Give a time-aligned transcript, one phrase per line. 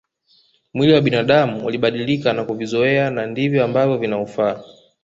[0.73, 4.63] Mwili wa binadamu ulibadilika na kuvizoea na ndivyo ambavyo vinaufaa